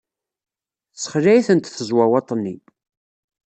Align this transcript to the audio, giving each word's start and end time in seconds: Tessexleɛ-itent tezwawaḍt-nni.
Tessexleɛ-itent 0.93 1.71
tezwawaḍt-nni. 1.75 2.55